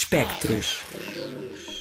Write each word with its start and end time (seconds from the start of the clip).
Espectros. 0.00 0.80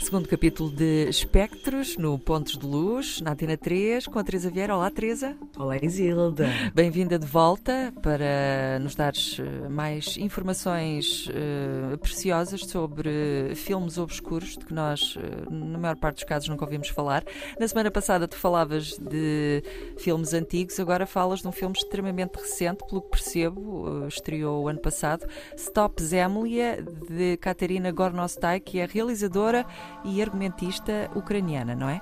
Segundo 0.09 0.27
capítulo 0.27 0.71
de 0.71 1.07
Espectros, 1.07 1.96
no 1.96 2.17
Pontos 2.17 2.57
de 2.57 2.65
Luz, 2.65 3.22
na 3.22 3.33
Antena 3.33 3.56
3, 3.56 4.07
com 4.07 4.17
a 4.17 4.23
Teresa 4.23 4.49
Vieira. 4.49 4.75
Olá, 4.75 4.89
Teresa. 4.89 5.38
Olá, 5.55 5.78
Isilda. 5.78 6.49
Bem-vinda 6.73 7.20
de 7.20 7.28
volta 7.28 7.93
para 8.01 8.79
nos 8.81 8.95
dares 8.95 9.37
eh, 9.39 9.69
mais 9.69 10.17
informações 10.17 11.27
uh, 11.27 11.95
preciosas 11.99 12.61
sobre 12.61 13.53
filmes 13.53 14.00
obscuros, 14.00 14.57
de 14.57 14.66
que 14.66 14.73
nós, 14.73 15.16
uh, 15.16 15.54
na 15.54 15.77
maior 15.77 15.95
parte 15.95 16.16
dos 16.16 16.23
casos, 16.23 16.50
nunca 16.50 16.66
ouvimos 16.66 16.89
falar. 16.89 17.23
Na 17.60 17.68
semana 17.68 17.91
passada, 17.91 18.28
tu 18.28 18.36
falavas 18.36 18.98
de 18.98 19.62
filmes 20.00 20.34
antigos, 20.34 20.80
agora 20.80 21.05
falas 21.05 21.41
de 21.41 21.48
um 21.48 21.52
filme 21.52 21.76
extremamente 21.78 22.36
recente, 22.36 22.84
pelo 22.89 23.04
que 23.04 23.12
percebo, 23.12 23.88
uh, 23.88 24.07
estreou 24.07 24.64
o 24.64 24.68
ano 24.68 24.80
passado, 24.80 25.28
Stop 25.55 26.02
Zemlia, 26.02 26.84
de 27.07 27.38
Katerina 27.38 27.91
Gornostai, 27.91 28.60
que 28.60 28.80
é 28.80 28.88
realizadora 28.88 29.68
e 30.03 30.21
argumentista 30.21 31.09
ucraniana, 31.16 31.76
não 31.76 31.89
é? 31.89 32.02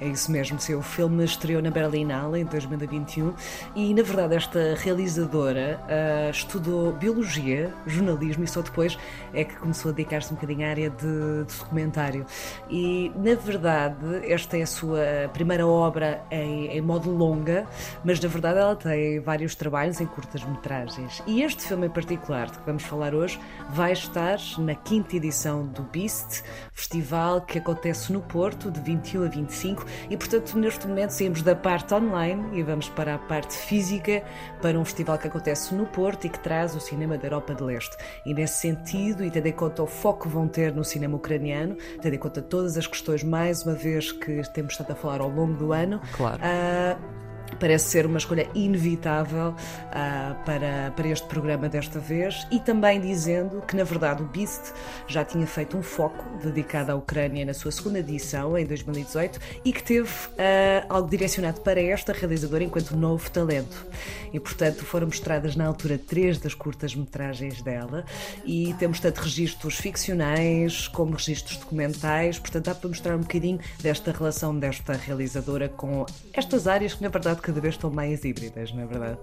É 0.00 0.08
isso 0.08 0.32
mesmo, 0.32 0.58
seu 0.58 0.80
filme 0.80 1.22
estreou 1.26 1.60
na 1.60 1.70
Berlinale 1.70 2.40
em 2.40 2.44
2021 2.46 3.34
e, 3.76 3.92
na 3.92 4.02
verdade, 4.02 4.34
esta 4.34 4.74
realizadora 4.74 5.78
uh, 5.82 6.30
estudou 6.30 6.92
biologia, 6.92 7.70
jornalismo 7.86 8.42
e 8.42 8.46
só 8.46 8.62
depois 8.62 8.98
é 9.34 9.44
que 9.44 9.54
começou 9.56 9.90
a 9.90 9.94
dedicar-se 9.94 10.32
um 10.32 10.36
bocadinho 10.36 10.66
à 10.66 10.70
área 10.70 10.88
de, 10.88 11.44
de, 11.44 11.58
documentário. 11.58 12.24
E, 12.70 13.12
na 13.14 13.34
verdade, 13.34 14.26
esta 14.26 14.56
é 14.56 14.62
a 14.62 14.66
sua 14.66 15.28
primeira 15.34 15.66
obra 15.66 16.22
em, 16.30 16.68
em 16.68 16.80
modo 16.80 17.10
longa, 17.10 17.66
mas, 18.02 18.18
na 18.18 18.28
verdade, 18.30 18.58
ela 18.58 18.76
tem 18.76 19.20
vários 19.20 19.54
trabalhos 19.54 20.00
em 20.00 20.06
curtas-metragens. 20.06 21.22
E 21.26 21.42
este 21.42 21.62
filme 21.62 21.88
em 21.88 21.90
particular, 21.90 22.46
de 22.46 22.58
que 22.58 22.64
vamos 22.64 22.84
falar 22.84 23.14
hoje, 23.14 23.38
vai 23.68 23.92
estar 23.92 24.38
na 24.56 24.74
quinta 24.74 25.16
edição 25.16 25.66
do 25.66 25.82
Beast, 25.82 26.42
festival 26.72 27.42
que 27.42 27.58
acontece 27.58 28.10
no 28.10 28.22
Porto, 28.22 28.70
de 28.70 28.80
21 28.80 29.24
a 29.24 29.28
25 29.28 29.89
e, 30.08 30.16
portanto, 30.16 30.56
neste 30.58 30.86
momento 30.86 31.10
saímos 31.10 31.42
da 31.42 31.54
parte 31.54 31.94
online 31.94 32.58
e 32.58 32.62
vamos 32.62 32.88
para 32.88 33.14
a 33.14 33.18
parte 33.18 33.56
física, 33.56 34.22
para 34.60 34.78
um 34.78 34.84
festival 34.84 35.18
que 35.18 35.28
acontece 35.28 35.74
no 35.74 35.86
Porto 35.86 36.26
e 36.26 36.30
que 36.30 36.38
traz 36.38 36.74
o 36.74 36.80
cinema 36.80 37.16
da 37.16 37.26
Europa 37.26 37.54
de 37.54 37.62
Leste. 37.62 37.96
E 38.24 38.34
nesse 38.34 38.60
sentido, 38.60 39.24
e 39.24 39.30
tendo 39.30 39.46
em 39.46 39.52
conta 39.52 39.82
o 39.82 39.86
foco 39.86 40.20
que 40.20 40.28
vão 40.28 40.46
ter 40.48 40.74
no 40.74 40.84
cinema 40.84 41.16
ucraniano, 41.16 41.76
tendo 42.00 42.14
em 42.14 42.18
conta 42.18 42.42
todas 42.42 42.76
as 42.76 42.86
questões, 42.86 43.22
mais 43.22 43.64
uma 43.64 43.74
vez, 43.74 44.12
que 44.12 44.42
temos 44.52 44.72
estado 44.72 44.92
a 44.92 44.94
falar 44.94 45.20
ao 45.20 45.28
longo 45.28 45.54
do 45.54 45.72
ano, 45.72 46.00
claro. 46.16 46.40
Uh, 46.42 47.29
parece 47.58 47.88
ser 47.88 48.06
uma 48.06 48.18
escolha 48.18 48.48
inevitável 48.54 49.48
uh, 49.50 50.44
para, 50.44 50.92
para 50.94 51.08
este 51.08 51.26
programa 51.26 51.68
desta 51.68 51.98
vez 51.98 52.46
e 52.50 52.58
também 52.60 53.00
dizendo 53.00 53.62
que, 53.62 53.76
na 53.76 53.84
verdade, 53.84 54.22
o 54.22 54.26
Beast 54.26 54.72
já 55.06 55.24
tinha 55.24 55.46
feito 55.46 55.76
um 55.76 55.82
foco 55.82 56.24
dedicado 56.42 56.92
à 56.92 56.94
Ucrânia 56.94 57.44
na 57.44 57.54
sua 57.54 57.70
segunda 57.70 57.98
edição, 57.98 58.56
em 58.56 58.64
2018, 58.64 59.38
e 59.64 59.72
que 59.72 59.82
teve 59.82 60.08
uh, 60.08 60.86
algo 60.88 61.08
direcionado 61.08 61.60
para 61.60 61.80
esta 61.80 62.12
realizadora 62.12 62.64
enquanto 62.64 62.96
novo 62.96 63.30
talento. 63.30 63.86
E, 64.32 64.38
portanto, 64.38 64.84
foram 64.84 65.06
mostradas 65.06 65.56
na 65.56 65.66
altura 65.66 65.98
três 65.98 66.38
das 66.38 66.54
curtas-metragens 66.54 67.62
dela 67.62 68.04
e 68.44 68.74
temos 68.78 69.00
tanto 69.00 69.18
registros 69.18 69.76
ficcionais 69.76 70.88
como 70.88 71.12
registros 71.12 71.56
documentais, 71.56 72.38
portanto, 72.38 72.64
dá 72.66 72.74
para 72.74 72.88
mostrar 72.88 73.16
um 73.16 73.20
bocadinho 73.20 73.58
desta 73.82 74.12
relação 74.12 74.56
desta 74.58 74.92
realizadora 74.92 75.68
com 75.68 76.06
estas 76.32 76.66
áreas 76.66 76.94
que, 76.94 77.02
na 77.02 77.08
verdade, 77.08 77.39
cada 77.40 77.60
vez 77.60 77.74
estão 77.74 77.90
mais 77.90 78.24
híbridas, 78.24 78.72
não 78.72 78.82
é 78.82 78.86
verdade? 78.86 79.18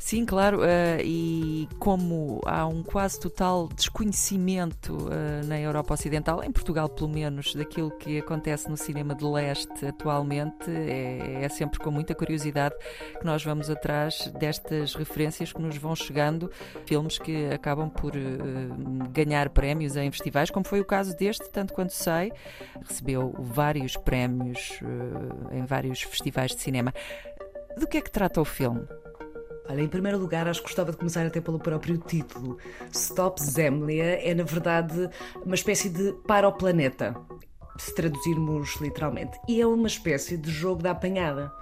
Sim, 0.00 0.24
claro, 0.24 0.60
uh, 0.60 1.00
e 1.04 1.68
como 1.78 2.40
há 2.46 2.66
um 2.66 2.82
quase 2.82 3.20
total 3.20 3.68
desconhecimento 3.68 4.94
uh, 4.94 5.46
na 5.46 5.60
Europa 5.60 5.92
Ocidental, 5.92 6.42
em 6.42 6.50
Portugal 6.50 6.88
pelo 6.88 7.10
menos, 7.10 7.54
daquilo 7.54 7.90
que 7.90 8.18
acontece 8.18 8.68
no 8.70 8.78
cinema 8.78 9.14
de 9.14 9.24
leste 9.26 9.84
atualmente, 9.84 10.70
é, 10.70 11.44
é 11.44 11.48
sempre 11.50 11.78
com 11.78 11.90
muita 11.90 12.14
curiosidade 12.14 12.74
que 13.18 13.26
nós 13.26 13.44
vamos 13.44 13.68
atrás 13.68 14.32
destas 14.38 14.94
referências 14.94 15.52
que 15.52 15.60
nos 15.60 15.76
vão 15.76 15.94
chegando, 15.94 16.50
filmes 16.86 17.18
que 17.18 17.50
acabam 17.52 17.90
por 17.90 18.12
uh, 18.16 19.08
ganhar 19.12 19.50
prémios 19.50 19.96
em 19.96 20.10
festivais, 20.10 20.50
como 20.50 20.66
foi 20.66 20.80
o 20.80 20.84
caso 20.84 21.14
deste, 21.14 21.50
tanto 21.50 21.74
quanto 21.74 21.92
sei, 21.92 22.32
recebeu 22.88 23.34
vários 23.38 23.98
prémios 23.98 24.80
em 25.52 25.64
vários 25.66 26.00
festivais 26.00 26.52
de 26.52 26.60
cinema. 26.62 26.94
Do 27.76 27.86
que 27.86 27.98
é 27.98 28.00
que 28.00 28.10
trata 28.10 28.40
o 28.40 28.44
filme? 28.44 28.86
Olha, 29.68 29.82
em 29.82 29.88
primeiro 29.88 30.18
lugar, 30.18 30.48
acho 30.48 30.60
que 30.60 30.66
gostava 30.66 30.90
de 30.90 30.96
começar 30.96 31.24
até 31.24 31.40
pelo 31.40 31.58
próprio 31.58 31.96
título. 31.98 32.58
Stop 32.92 33.40
Zemlia 33.40 34.20
é, 34.20 34.34
na 34.34 34.42
verdade, 34.42 35.08
uma 35.44 35.54
espécie 35.54 35.88
de 35.88 36.12
para 36.26 36.48
o 36.48 36.52
planeta, 36.52 37.14
se 37.78 37.94
traduzirmos 37.94 38.76
literalmente. 38.80 39.38
E 39.48 39.60
é 39.60 39.66
uma 39.66 39.86
espécie 39.86 40.36
de 40.36 40.50
jogo 40.50 40.82
da 40.82 40.90
apanhada, 40.90 41.52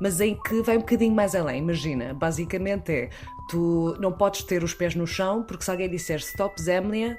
mas 0.00 0.20
em 0.20 0.40
que 0.42 0.62
vai 0.62 0.78
um 0.78 0.80
bocadinho 0.80 1.14
mais 1.14 1.34
além. 1.34 1.58
Imagina, 1.58 2.14
basicamente 2.14 2.90
é: 2.92 3.10
tu 3.50 3.94
não 4.00 4.10
podes 4.10 4.42
ter 4.42 4.64
os 4.64 4.72
pés 4.72 4.94
no 4.94 5.06
chão, 5.06 5.42
porque 5.42 5.62
se 5.62 5.70
alguém 5.70 5.90
disser 5.90 6.18
Stop 6.20 6.60
Zemlia, 6.60 7.18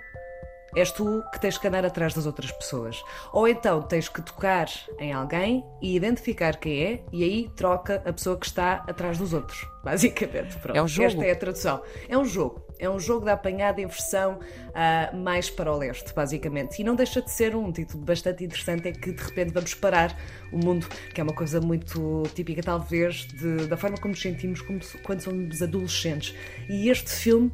És 0.75 0.91
tu 0.91 1.23
que 1.31 1.39
tens 1.39 1.57
que 1.57 1.67
andar 1.67 1.85
atrás 1.85 2.13
das 2.13 2.25
outras 2.25 2.51
pessoas. 2.51 3.03
Ou 3.33 3.47
então 3.47 3.81
tens 3.81 4.07
que 4.07 4.21
tocar 4.21 4.67
em 4.99 5.11
alguém 5.11 5.65
e 5.81 5.95
identificar 5.95 6.57
quem 6.57 6.83
é, 6.83 7.03
e 7.11 7.23
aí 7.23 7.49
troca 7.55 8.01
a 8.05 8.13
pessoa 8.13 8.37
que 8.37 8.45
está 8.45 8.83
atrás 8.87 9.17
dos 9.17 9.33
outros. 9.33 9.65
Basicamente, 9.83 10.57
pronto. 10.57 10.77
É 10.77 10.81
um 10.81 10.87
jogo. 10.87 11.07
Esta 11.07 11.25
é 11.25 11.31
a 11.31 11.35
tradução. 11.35 11.81
É 12.07 12.17
um 12.17 12.25
jogo. 12.25 12.63
É 12.77 12.89
um 12.89 12.99
jogo 12.99 13.25
da 13.25 13.33
apanhada 13.33 13.81
em 13.81 13.85
versão 13.85 14.39
uh, 14.39 15.17
mais 15.17 15.49
para 15.49 15.71
o 15.71 15.77
leste, 15.77 16.13
basicamente. 16.13 16.81
E 16.81 16.83
não 16.83 16.95
deixa 16.95 17.21
de 17.21 17.29
ser 17.29 17.55
um 17.55 17.71
título 17.71 18.03
bastante 18.03 18.43
interessante, 18.43 18.87
é 18.87 18.91
que 18.91 19.11
de 19.11 19.21
repente 19.21 19.53
vamos 19.53 19.73
parar 19.75 20.17
o 20.51 20.57
mundo, 20.57 20.87
que 21.13 21.21
é 21.21 21.23
uma 21.23 21.33
coisa 21.33 21.61
muito 21.61 22.23
típica, 22.33 22.63
talvez, 22.63 23.27
de, 23.27 23.67
da 23.67 23.77
forma 23.77 23.97
como 23.97 24.13
nos 24.13 24.21
sentimos 24.21 24.61
como, 24.61 24.79
quando 25.03 25.21
somos 25.21 25.61
adolescentes. 25.61 26.35
E 26.69 26.89
este 26.89 27.11
filme 27.11 27.51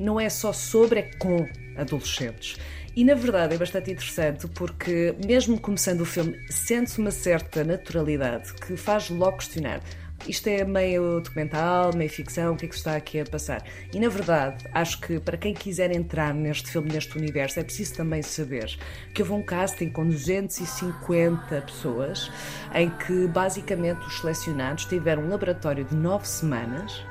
não 0.00 0.18
é 0.18 0.28
só 0.28 0.52
sobre, 0.52 1.00
é 1.00 1.10
com 1.18 1.46
adolescentes. 1.76 2.56
E 2.96 3.04
na 3.04 3.14
verdade 3.14 3.54
é 3.54 3.58
bastante 3.58 3.92
interessante 3.92 4.48
porque, 4.48 5.14
mesmo 5.24 5.60
começando 5.60 6.00
o 6.00 6.04
filme, 6.04 6.36
sente-se 6.50 6.98
uma 6.98 7.12
certa 7.12 7.62
naturalidade 7.62 8.52
que 8.54 8.76
faz 8.76 9.10
logo 9.10 9.36
questionar. 9.36 9.80
Isto 10.28 10.48
é 10.48 10.64
meio 10.64 11.20
documental, 11.20 11.94
meio 11.94 12.10
ficção, 12.10 12.52
o 12.52 12.56
que 12.56 12.66
é 12.66 12.68
que 12.68 12.74
está 12.74 12.94
aqui 12.94 13.20
a 13.20 13.24
passar? 13.24 13.64
E 13.92 13.98
na 13.98 14.08
verdade, 14.08 14.66
acho 14.72 15.00
que 15.00 15.18
para 15.18 15.38
quem 15.38 15.54
quiser 15.54 15.90
entrar 15.96 16.34
neste 16.34 16.70
filme, 16.70 16.92
neste 16.92 17.16
universo, 17.16 17.58
é 17.58 17.64
preciso 17.64 17.94
também 17.94 18.22
saber 18.22 18.76
que 19.14 19.22
houve 19.22 19.32
um 19.32 19.42
casting 19.42 19.88
com 19.88 20.06
250 20.06 21.62
pessoas, 21.62 22.30
em 22.74 22.90
que 22.90 23.26
basicamente 23.28 24.06
os 24.06 24.20
selecionados 24.20 24.84
tiveram 24.84 25.22
um 25.22 25.28
laboratório 25.30 25.84
de 25.84 25.94
nove 25.94 26.28
semanas 26.28 27.02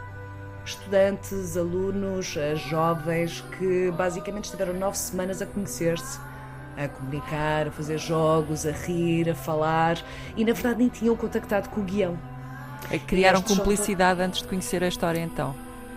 estudantes, 0.70 1.58
alunos, 1.58 2.36
eh, 2.38 2.56
jovens 2.56 3.44
que 3.58 3.92
basicamente 3.92 4.46
estiveram 4.46 4.74
nove 4.74 4.98
semanas 4.98 5.42
a 5.42 5.46
conhecer-se, 5.46 6.20
a 6.78 6.88
comunicar, 6.88 7.68
a 7.68 7.72
fazer 7.72 7.98
jogos, 7.98 8.66
a 8.66 8.72
rir, 8.72 9.30
a 9.30 9.36
falar 9.36 10.04
e 10.36 10.46
na 10.46 10.54
verdade 10.54 10.80
nem 10.80 10.90
tinham 10.90 11.16
contactado 11.16 11.70
com 11.70 11.82
o 11.82 11.84
guião. 11.84 12.18
Criaram 13.08 13.42
cumplicidade 13.42 14.22
antes 14.22 14.42
de 14.42 14.48
conhecer 14.48 14.84
a 14.84 14.88
história 14.88 15.20
então. 15.20 15.54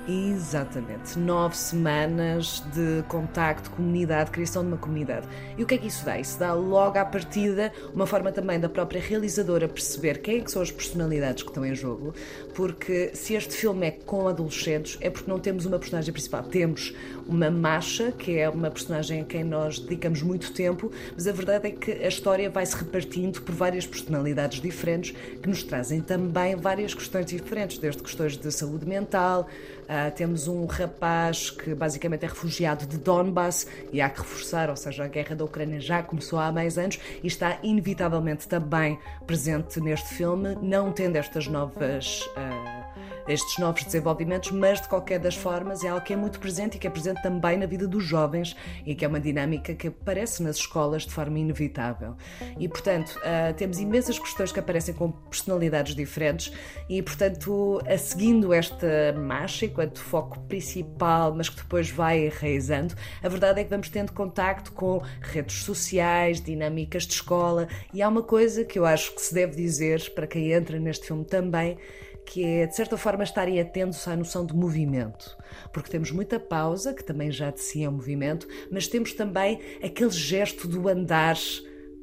Exatamente. 0.09 1.17
Nove 1.17 1.57
semanas 1.57 2.61
de 2.75 3.05
contacto, 3.07 3.71
comunidade, 3.71 4.33
criação 4.33 4.63
de 4.63 4.69
uma 4.69 4.77
comunidade. 4.77 5.29
E 5.57 5.63
o 5.63 5.67
que 5.67 5.75
é 5.75 5.79
que 5.79 5.87
isso 5.87 6.05
dá? 6.05 6.19
Isso 6.19 6.39
dá 6.41 6.53
logo 6.53 6.99
à 6.99 7.05
partida 7.05 7.73
uma 7.95 8.05
forma 8.05 8.33
também 8.33 8.59
da 8.59 8.69
própria 8.69 9.01
realizadora 9.01 9.69
perceber 9.69 10.21
quem 10.21 10.39
é 10.39 10.41
que 10.41 10.51
são 10.51 10.61
as 10.61 10.73
personalidades 10.73 11.45
que 11.45 11.51
estão 11.51 11.65
em 11.65 11.75
jogo, 11.75 12.13
porque 12.53 13.13
se 13.15 13.35
este 13.35 13.55
filme 13.55 13.87
é 13.87 13.91
com 13.93 14.27
adolescentes, 14.27 14.99
é 15.01 15.09
porque 15.09 15.31
não 15.31 15.39
temos 15.39 15.67
uma 15.67 15.79
personagem 15.79 16.13
principal. 16.13 16.43
Temos 16.43 16.93
uma 17.27 17.51
Masha, 17.51 18.13
que 18.13 18.39
é 18.39 18.49
uma 18.49 18.71
personagem 18.71 19.21
a 19.21 19.25
quem 19.25 19.45
nós 19.45 19.79
dedicamos 19.79 20.23
muito 20.23 20.53
tempo, 20.53 20.91
mas 21.15 21.27
a 21.27 21.33
verdade 21.33 21.69
é 21.69 21.71
que 21.71 21.91
a 21.91 22.09
história 22.09 22.51
vai 22.51 22.65
se 22.67 22.77
repartindo 22.77 23.43
por 23.43 23.55
várias 23.55 23.87
personalidades 23.87 24.61
diferentes 24.61 25.15
que 25.41 25.49
nos 25.49 25.63
trazem 25.63 26.01
também 26.01 26.57
várias 26.57 26.95
questões 26.95 27.27
diferentes, 27.27 27.79
desde 27.79 28.03
questões 28.03 28.37
de 28.37 28.51
saúde 28.51 28.87
mental, 28.87 29.49
Uh, 29.83 30.11
temos 30.15 30.49
um 30.49 30.65
rapaz 30.65 31.51
que 31.51 31.75
basicamente 31.75 32.25
é 32.25 32.29
refugiado 32.29 32.87
de 32.87 32.97
Donbass 32.97 33.67
e 33.93 34.01
há 34.01 34.09
que 34.09 34.21
reforçar, 34.21 34.71
ou 34.71 34.77
seja, 34.77 35.05
a 35.05 35.09
guerra 35.09 35.35
da 35.35 35.45
Ucrânia 35.45 35.81
já 35.81 36.03
começou 36.03 36.39
há 36.39 36.51
mais 36.51 36.79
anos 36.79 36.99
e 37.23 37.27
está 37.27 37.59
inevitavelmente 37.63 38.49
também 38.49 38.99
presente 39.27 39.81
neste 39.81 40.15
filme, 40.15 40.57
não 40.63 40.93
tendo 40.93 41.17
estas 41.17 41.47
novas. 41.47 42.23
Uh, 42.23 42.82
estes 43.27 43.59
novos 43.59 43.85
desenvolvimentos, 43.85 44.51
mas 44.51 44.81
de 44.81 44.89
qualquer 44.89 45.19
das 45.19 45.35
formas 45.35 45.85
é 45.85 45.89
algo 45.89 46.05
que 46.05 46.13
é 46.13 46.17
muito 46.17 46.41
presente 46.41 46.77
e 46.77 46.79
que 46.79 46.87
é 46.87 46.91
presente 46.91 47.23
também 47.23 47.57
na 47.57 47.67
vida 47.67 47.87
dos 47.87 48.05
jovens 48.05 48.57
e 48.85 48.95
que 48.95 49.05
é 49.05 49.09
uma 49.09 49.21
dinâmica 49.21 49.75
que 49.75 49.89
aparece 49.89 50.43
nas 50.43 50.57
escolas 50.57 51.03
de 51.03 51.13
forma 51.13 51.39
inevitável. 51.39 52.17
E, 52.59 52.69
portanto, 52.69 53.19
uh, 53.19 53.55
temos 53.55 53.79
imensas 53.79 54.19
questões 54.19 54.53
que 54.53 54.61
aparecem 54.61 54.95
com 54.95 55.11
personalidades 55.11 55.95
diferentes 55.95 56.53
e, 56.89 57.03
portanto, 57.03 57.81
a 57.87 57.97
seguindo 57.97 58.53
esta 58.53 59.13
marcha 59.17 59.67
enquanto 59.67 60.01
foco 60.01 60.39
principal, 60.41 61.35
mas 61.35 61.49
que 61.49 61.57
depois 61.57 61.91
vai 61.91 62.27
enraizando, 62.27 62.95
a 63.23 63.29
verdade 63.29 63.61
é 63.61 63.65
que 63.65 63.71
vamos 63.71 63.89
tendo 63.89 64.13
contacto 64.13 64.73
com 64.73 65.03
redes 65.21 65.63
sociais, 65.63 66.41
dinâmicas 66.41 67.07
de 67.07 67.15
escola 67.15 67.69
e 67.93 68.03
há 68.03 68.09
uma 68.09 68.23
coisa 68.23 68.65
que 68.65 68.79
eu 68.79 68.85
acho 68.85 69.15
que 69.15 69.21
se 69.21 69.35
deve 69.35 69.55
dizer 69.57 70.13
para 70.15 70.27
quem 70.27 70.53
entra 70.53 70.79
neste 70.79 71.07
filme 71.07 71.25
também, 71.25 71.79
que 72.27 72.45
é, 72.45 72.67
de 72.67 72.75
certa 72.75 72.97
forma, 72.97 73.25
estarem 73.25 73.61
atentos 73.61 74.07
à 74.07 74.17
noção 74.17 74.47
de 74.47 74.55
movimento. 74.55 75.37
Porque 75.73 75.91
temos 75.91 76.11
muita 76.11 76.39
pausa, 76.39 76.95
que 76.95 77.05
também 77.05 77.31
já 77.31 77.51
de 77.51 77.61
si 77.61 77.85
é 77.85 77.89
um 77.89 77.93
movimento, 77.93 78.47
mas 78.71 78.87
temos 78.89 79.13
também 79.13 79.61
aquele 79.83 80.11
gesto 80.11 80.67
do 80.69 80.89
andar 80.89 81.37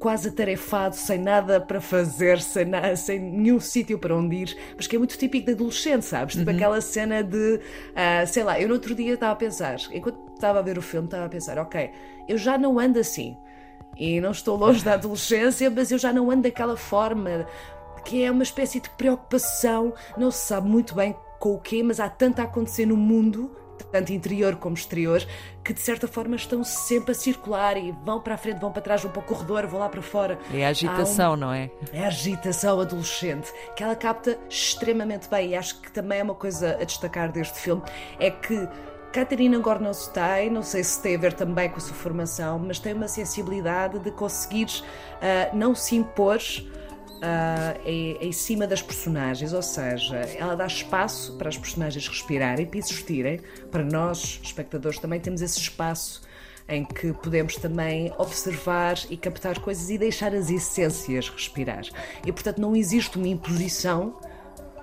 quase 0.00 0.28
atarefado, 0.28 0.96
sem 0.96 1.18
nada 1.18 1.60
para 1.60 1.78
fazer, 1.78 2.40
sem, 2.40 2.64
na, 2.64 2.96
sem 2.96 3.20
nenhum 3.20 3.60
sítio 3.60 3.98
para 3.98 4.16
onde 4.16 4.34
ir, 4.34 4.56
mas 4.74 4.86
que 4.86 4.96
é 4.96 4.98
muito 4.98 5.16
típico 5.18 5.46
de 5.46 5.52
adolescente, 5.52 6.06
sabes? 6.06 6.36
Tipo 6.36 6.50
uhum. 6.50 6.56
aquela 6.56 6.80
cena 6.80 7.22
de, 7.22 7.56
uh, 7.56 8.26
sei 8.26 8.42
lá, 8.42 8.58
eu 8.58 8.66
no 8.66 8.74
outro 8.74 8.94
dia 8.94 9.12
estava 9.12 9.32
a 9.32 9.36
pensar, 9.36 9.76
enquanto 9.92 10.18
estava 10.34 10.58
a 10.58 10.62
ver 10.62 10.78
o 10.78 10.82
filme, 10.82 11.06
estava 11.06 11.26
a 11.26 11.28
pensar, 11.28 11.58
ok, 11.58 11.90
eu 12.26 12.38
já 12.38 12.56
não 12.56 12.78
ando 12.78 12.98
assim. 12.98 13.36
E 13.98 14.18
não 14.22 14.30
estou 14.30 14.56
longe 14.56 14.82
da 14.82 14.94
adolescência, 14.94 15.68
mas 15.68 15.92
eu 15.92 15.98
já 15.98 16.14
não 16.14 16.30
ando 16.30 16.42
daquela 16.42 16.78
forma 16.78 17.46
que 18.04 18.24
é 18.24 18.30
uma 18.30 18.42
espécie 18.42 18.80
de 18.80 18.90
preocupação, 18.90 19.94
não 20.16 20.30
se 20.30 20.46
sabe 20.46 20.68
muito 20.68 20.94
bem 20.94 21.14
com 21.38 21.54
o 21.54 21.58
quê, 21.58 21.82
mas 21.82 21.98
há 21.98 22.08
tanto 22.08 22.40
a 22.40 22.44
acontecer 22.44 22.86
no 22.86 22.96
mundo, 22.96 23.56
tanto 23.90 24.12
interior 24.12 24.56
como 24.56 24.74
exterior, 24.74 25.24
que 25.64 25.72
de 25.72 25.80
certa 25.80 26.06
forma 26.06 26.36
estão 26.36 26.62
sempre 26.62 27.12
a 27.12 27.14
circular 27.14 27.76
e 27.76 27.92
vão 28.04 28.20
para 28.20 28.34
a 28.34 28.38
frente, 28.38 28.60
vão 28.60 28.70
para 28.70 28.82
trás, 28.82 29.02
vão 29.02 29.10
para 29.10 29.20
o 29.20 29.24
corredor, 29.24 29.66
vão 29.66 29.80
lá 29.80 29.88
para 29.88 30.02
fora. 30.02 30.38
É 30.52 30.66
a 30.66 30.68
agitação, 30.68 31.32
um... 31.32 31.36
não 31.36 31.52
é? 31.52 31.70
É 31.92 32.04
a 32.04 32.08
agitação 32.08 32.80
adolescente, 32.80 33.52
que 33.74 33.82
ela 33.82 33.96
capta 33.96 34.38
extremamente 34.48 35.28
bem 35.28 35.50
e 35.50 35.56
acho 35.56 35.80
que 35.80 35.90
também 35.90 36.20
é 36.20 36.22
uma 36.22 36.34
coisa 36.34 36.76
a 36.80 36.84
destacar 36.84 37.32
deste 37.32 37.58
filme, 37.58 37.82
é 38.18 38.30
que 38.30 38.68
Catarina 39.12 39.58
Gornostai, 39.58 40.50
não 40.50 40.62
sei 40.62 40.84
se 40.84 41.02
tem 41.02 41.16
a 41.16 41.18
ver 41.18 41.32
também 41.32 41.68
com 41.68 41.78
a 41.78 41.80
sua 41.80 41.96
formação, 41.96 42.60
mas 42.60 42.78
tem 42.78 42.92
uma 42.92 43.08
sensibilidade 43.08 43.98
de 43.98 44.10
conseguir 44.12 44.66
uh, 44.66 45.56
não 45.56 45.74
se 45.74 45.96
impor 45.96 46.38
uh, 47.20 47.80
em, 47.86 48.16
em, 48.20 48.32
cima 48.32 48.66
das 48.66 48.82
personagens, 48.82 49.52
ou 49.52 49.62
seja, 49.62 50.16
ela 50.36 50.54
dá 50.54 50.66
espaço 50.66 51.36
para 51.36 51.48
as 51.48 51.56
personagens 51.56 52.06
respirarem, 52.08 52.66
para 52.66 52.78
existirem. 52.78 53.40
Para 53.70 53.84
nós, 53.84 54.40
espectadores, 54.42 54.98
também 54.98 55.20
temos 55.20 55.42
esse 55.42 55.58
espaço 55.58 56.22
em 56.68 56.84
que 56.84 57.12
podemos 57.12 57.56
também 57.56 58.12
observar 58.16 58.96
e 59.10 59.16
captar 59.16 59.58
coisas 59.58 59.90
e 59.90 59.98
deixar 59.98 60.34
as 60.34 60.50
essências 60.50 61.28
respirar. 61.28 61.82
E 62.24 62.30
portanto 62.30 62.58
não 62.58 62.76
existe 62.76 63.18
uma 63.18 63.26
imposição, 63.26 64.16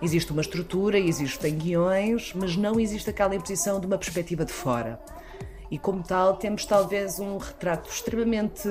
existe 0.02 0.32
uma 0.32 0.42
estrutura, 0.42 1.00
existem 1.00 1.56
guiões, 1.56 2.34
mas 2.36 2.58
não 2.58 2.78
existe 2.78 3.10
aquela 3.10 3.34
imposição 3.34 3.80
de 3.80 3.88
uma 3.88 3.98
perspectiva 3.98 4.44
de 4.44 4.52
fora 4.52 5.00
e, 5.70 5.78
como 5.78 6.02
tal, 6.02 6.38
temos 6.38 6.66
talvez 6.66 7.20
um 7.20 7.38
retrato 7.38 7.90
extremamente. 7.90 8.68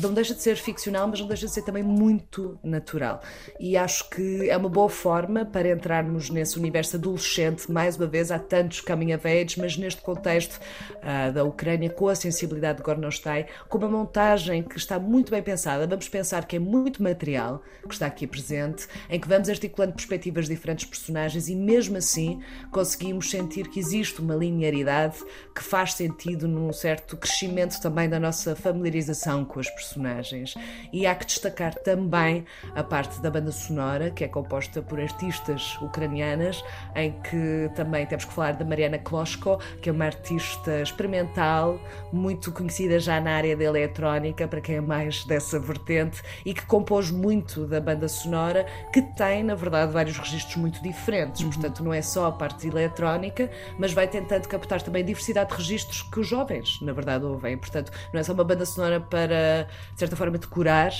não 0.00 0.14
deixa 0.14 0.34
de 0.34 0.42
ser 0.42 0.56
ficcional, 0.56 1.06
mas 1.06 1.20
não 1.20 1.26
deixa 1.26 1.46
de 1.46 1.52
ser 1.52 1.62
também 1.62 1.82
muito 1.82 2.58
natural. 2.62 3.20
E 3.60 3.76
acho 3.76 4.08
que 4.08 4.48
é 4.48 4.56
uma 4.56 4.68
boa 4.68 4.88
forma 4.88 5.44
para 5.44 5.70
entrarmos 5.70 6.30
nesse 6.30 6.58
universo 6.58 6.96
adolescente. 6.96 7.70
Mais 7.70 7.96
uma 7.96 8.06
vez, 8.06 8.30
há 8.30 8.38
tantos 8.38 8.80
coming 8.80 9.12
of 9.14 9.26
age, 9.28 9.58
mas 9.58 9.76
neste 9.76 10.00
contexto 10.00 10.58
uh, 10.96 11.32
da 11.32 11.44
Ucrânia, 11.44 11.90
com 11.90 12.08
a 12.08 12.14
sensibilidade 12.14 12.78
de 12.78 12.84
Gornostai, 12.84 13.46
com 13.68 13.78
uma 13.78 13.88
montagem 13.88 14.62
que 14.62 14.78
está 14.78 14.98
muito 14.98 15.30
bem 15.30 15.42
pensada. 15.42 15.86
Vamos 15.86 16.08
pensar 16.08 16.46
que 16.46 16.56
é 16.56 16.58
muito 16.58 17.02
material 17.02 17.62
que 17.86 17.94
está 17.94 18.06
aqui 18.06 18.26
presente, 18.26 18.86
em 19.10 19.20
que 19.20 19.28
vamos 19.28 19.48
articulando 19.48 19.92
perspectivas 19.92 20.46
de 20.46 20.54
diferentes 20.54 20.86
personagens 20.86 21.48
e, 21.48 21.54
mesmo 21.54 21.98
assim, 21.98 22.40
conseguimos 22.70 23.30
sentir 23.30 23.68
que 23.68 23.78
existe 23.78 24.20
uma 24.20 24.34
linearidade 24.34 25.18
que 25.54 25.62
faz 25.62 25.92
sentido 25.94 26.13
sentido 26.14 26.46
num 26.46 26.72
certo 26.72 27.16
crescimento 27.16 27.80
também 27.80 28.08
da 28.08 28.20
nossa 28.20 28.54
familiarização 28.54 29.44
com 29.44 29.58
as 29.58 29.68
personagens. 29.68 30.54
E 30.92 31.06
há 31.06 31.14
que 31.14 31.26
destacar 31.26 31.74
também 31.74 32.44
a 32.74 32.82
parte 32.82 33.20
da 33.20 33.30
banda 33.30 33.50
sonora, 33.50 34.10
que 34.10 34.22
é 34.22 34.28
composta 34.28 34.80
por 34.80 35.00
artistas 35.00 35.76
ucranianas, 35.82 36.62
em 36.94 37.12
que 37.22 37.70
também 37.74 38.06
temos 38.06 38.24
que 38.24 38.32
falar 38.32 38.52
da 38.52 38.64
Mariana 38.64 38.98
Kloshko, 38.98 39.58
que 39.82 39.88
é 39.88 39.92
uma 39.92 40.04
artista 40.04 40.80
experimental, 40.80 41.80
muito 42.12 42.52
conhecida 42.52 42.98
já 43.00 43.20
na 43.20 43.32
área 43.32 43.56
da 43.56 43.64
eletrónica, 43.64 44.46
para 44.46 44.60
quem 44.60 44.76
é 44.76 44.80
mais 44.80 45.24
dessa 45.24 45.58
vertente, 45.58 46.22
e 46.44 46.54
que 46.54 46.64
compôs 46.66 47.10
muito 47.10 47.66
da 47.66 47.80
banda 47.80 48.08
sonora, 48.08 48.66
que 48.92 49.02
tem, 49.02 49.42
na 49.42 49.54
verdade, 49.54 49.92
vários 49.92 50.16
registros 50.16 50.56
muito 50.56 50.82
diferentes. 50.82 51.42
Uhum. 51.42 51.50
Portanto, 51.50 51.82
não 51.82 51.92
é 51.92 52.02
só 52.02 52.26
a 52.26 52.32
parte 52.32 52.68
eletrónica, 52.68 53.50
mas 53.78 53.92
vai 53.92 54.06
tentando 54.06 54.46
captar 54.46 54.80
também 54.80 55.04
diversidade 55.04 55.50
de 55.50 55.56
registros 55.56 56.03
que 56.10 56.20
os 56.20 56.26
jovens, 56.26 56.80
na 56.80 56.92
verdade, 56.92 57.24
ouvem. 57.24 57.56
Portanto, 57.56 57.92
não 58.12 58.20
é 58.20 58.22
só 58.22 58.32
uma 58.32 58.44
banda 58.44 58.64
sonora 58.64 59.00
para, 59.00 59.68
de 59.92 59.98
certa 59.98 60.16
forma, 60.16 60.38
decorar, 60.38 60.92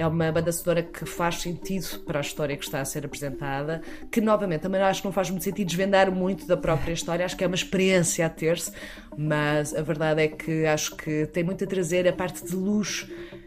é 0.00 0.06
uma 0.06 0.32
banda 0.32 0.50
sonora 0.50 0.82
que 0.82 1.04
faz 1.04 1.42
sentido 1.42 2.00
para 2.06 2.20
a 2.20 2.22
história 2.22 2.56
que 2.56 2.64
está 2.64 2.80
a 2.80 2.84
ser 2.84 3.04
apresentada, 3.04 3.82
que 4.10 4.20
novamente 4.20 4.62
também 4.62 4.80
acho 4.80 5.02
que 5.02 5.06
não 5.06 5.12
faz 5.12 5.28
muito 5.28 5.42
sentido 5.42 5.66
desvendar 5.66 6.10
muito 6.10 6.46
da 6.46 6.56
própria 6.56 6.92
história, 6.92 7.24
acho 7.24 7.36
que 7.36 7.44
é 7.44 7.46
uma 7.46 7.56
experiência 7.56 8.24
a 8.24 8.30
ter-se, 8.30 8.72
mas 9.16 9.74
a 9.74 9.82
verdade 9.82 10.22
é 10.22 10.28
que 10.28 10.64
acho 10.64 10.96
que 10.96 11.26
tem 11.26 11.44
muito 11.44 11.64
a 11.64 11.66
trazer 11.66 12.08
a 12.08 12.12
parte 12.12 12.44
de 12.44 12.56
luz. 12.56 13.06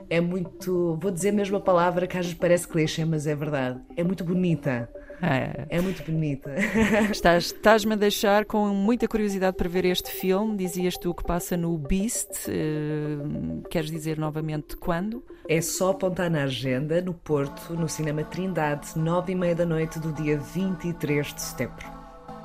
É 0.09 0.21
muito, 0.21 0.95
vou 1.01 1.09
dizer 1.09 1.31
mesmo 1.31 1.57
a 1.57 1.61
palavra 1.61 2.06
que 2.06 2.17
às 2.17 2.25
vezes 2.25 2.39
parece 2.39 2.67
clichê, 2.67 3.03
mas 3.03 3.25
é 3.25 3.33
verdade. 3.33 3.81
É 3.97 4.03
muito 4.03 4.23
bonita. 4.23 4.88
É, 5.25 5.77
é 5.77 5.81
muito 5.81 6.03
bonita. 6.03 6.53
Estás, 7.09 7.45
estás-me 7.45 7.93
a 7.93 7.95
deixar 7.95 8.43
com 8.43 8.67
muita 8.67 9.07
curiosidade 9.07 9.55
para 9.55 9.69
ver 9.69 9.85
este 9.85 10.11
filme. 10.11 10.57
Dizias 10.57 10.97
tu 10.97 11.13
que 11.13 11.23
passa 11.23 11.55
no 11.55 11.77
Beast. 11.77 12.49
Uh, 12.49 13.61
queres 13.69 13.89
dizer 13.89 14.19
novamente 14.19 14.75
quando? 14.75 15.23
É 15.47 15.61
só 15.61 15.91
apontar 15.91 16.29
na 16.29 16.43
agenda, 16.43 17.01
no 17.01 17.13
Porto, 17.13 17.73
no 17.73 17.87
Cinema 17.87 18.25
Trindade, 18.25 18.99
nove 18.99 19.31
e 19.31 19.35
meia 19.35 19.55
da 19.55 19.65
noite 19.65 19.97
do 19.97 20.11
dia 20.11 20.37
23 20.37 21.33
de 21.33 21.41
setembro. 21.41 21.87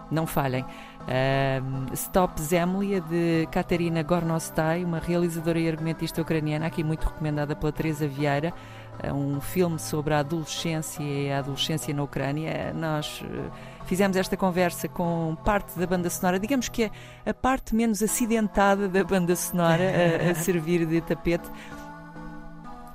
Não 0.09 0.25
falhem. 0.25 0.63
Uh, 0.63 1.93
Stop 1.95 2.41
Zemlia, 2.41 3.01
de 3.01 3.49
Katerina 3.51 4.03
Gornostai, 4.05 4.85
uma 4.85 5.01
realizadora 5.01 5.59
e 5.59 5.69
argumentista 5.69 6.23
ucraniana, 6.23 6.67
aqui 6.67 6.85
muito 6.85 7.09
recomendada 7.09 7.57
pela 7.57 7.73
Teresa 7.73 8.07
Vieira. 8.07 8.55
Uh, 9.05 9.15
um 9.15 9.41
filme 9.41 9.79
sobre 9.79 10.15
a 10.15 10.21
adolescência 10.21 11.03
e 11.03 11.31
a 11.31 11.39
adolescência 11.39 11.95
na 11.95 12.03
Ucrânia. 12.03 12.73
Nós 12.75 13.23
uh, 13.23 13.51
fizemos 13.87 14.17
esta 14.17 14.37
conversa 14.37 14.89
com 14.89 15.37
parte 15.45 15.79
da 15.79 15.87
banda 15.87 16.11
sonora, 16.11 16.39
digamos 16.39 16.69
que 16.69 16.85
é 16.85 16.91
a 17.31 17.35
parte 17.35 17.75
menos 17.75 18.03
acidentada 18.03 18.89
da 18.89 19.05
banda 19.05 19.37
sonora 19.37 19.85
a, 20.27 20.31
a 20.31 20.35
servir 20.37 20.85
de 20.87 21.01
tapete. 21.01 21.49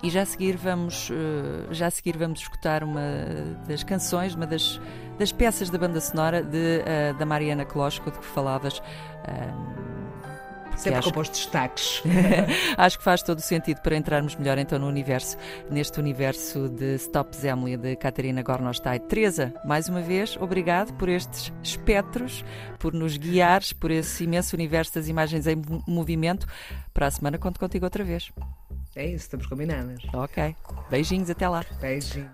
E 0.02 0.10
já 0.10 0.24
a 0.24 0.26
seguir 0.26 0.57
vamos, 0.57 1.10
uh, 1.10 1.74
já 1.74 1.88
a 1.88 1.92
seguir 1.92 2.18
vamos 2.18 2.42
escutar 2.42 2.83
uma 2.83 3.02
das 3.68 3.83
canções, 3.83 4.36
uma 4.36 4.45
das 4.45 4.80
das 5.18 5.31
peças 5.31 5.69
da 5.69 5.78
banda 5.78 6.00
sonora 6.02 6.44
de, 6.44 6.81
uh, 6.81 7.18
da 7.18 7.26
Mariana 7.26 7.66
Klosko, 7.66 8.12
de 8.12 8.19
que 8.19 8.26
falavas. 8.26 8.80
Uh, 8.80 9.93
Sempre 10.75 10.99
acho... 10.99 11.09
composto 11.09 11.35
destaques. 11.35 12.03
acho 12.77 12.97
que 12.97 13.03
faz 13.03 13.21
todo 13.21 13.39
o 13.39 13.42
sentido 13.42 13.81
para 13.81 13.95
entrarmos 13.95 14.35
melhor 14.35 14.57
então 14.57 14.80
no 14.80 14.87
universo, 14.87 15.37
neste 15.69 15.99
universo 15.99 16.69
de 16.69 16.95
Stop 16.95 17.35
Zemlya 17.35 17.77
de 17.77 17.95
Catarina 17.95 18.42
Gornostai. 18.42 18.99
Teresa, 18.99 19.53
mais 19.65 19.87
uma 19.87 20.01
vez, 20.01 20.37
obrigado 20.37 20.94
por 20.94 21.09
estes 21.09 21.51
espectros, 21.63 22.44
por 22.80 22.94
nos 22.94 23.18
guiares 23.18 23.73
por 23.73 23.92
esse 23.92 24.23
imenso 24.23 24.56
universo 24.56 24.95
das 24.95 25.07
imagens 25.07 25.47
em 25.47 25.61
movimento. 25.87 26.47
Para 26.94 27.07
a 27.07 27.11
semana 27.11 27.37
conto 27.37 27.59
contigo 27.59 27.85
outra 27.85 28.03
vez. 28.03 28.31
É 28.95 29.06
isso, 29.06 29.25
estamos 29.25 29.47
combinadas. 29.47 29.99
Ok. 30.13 30.56
Beijinhos, 30.89 31.30
até 31.30 31.49
lá. 31.49 31.65
Beijinhos. 31.81 32.30